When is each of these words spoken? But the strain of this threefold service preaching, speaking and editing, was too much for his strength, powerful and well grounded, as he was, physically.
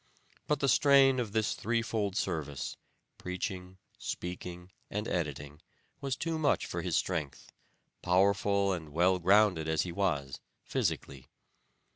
But 0.47 0.61
the 0.61 0.67
strain 0.67 1.19
of 1.19 1.31
this 1.31 1.53
threefold 1.53 2.15
service 2.17 2.75
preaching, 3.19 3.77
speaking 3.99 4.71
and 4.89 5.07
editing, 5.07 5.61
was 5.99 6.15
too 6.15 6.39
much 6.39 6.65
for 6.65 6.81
his 6.81 6.95
strength, 6.95 7.51
powerful 8.01 8.73
and 8.73 8.89
well 8.93 9.19
grounded, 9.19 9.67
as 9.67 9.83
he 9.83 9.91
was, 9.91 10.39
physically. 10.63 11.27